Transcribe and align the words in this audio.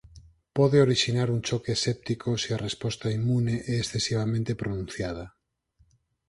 Pode 0.57 0.77
orixinar 0.85 1.27
un 1.35 1.39
choque 1.47 1.73
séptico 1.85 2.29
se 2.41 2.49
a 2.53 2.61
resposta 2.67 3.15
inmune 3.19 3.55
é 3.73 3.75
excesivamente 3.83 4.57
pronunciada. 4.61 5.25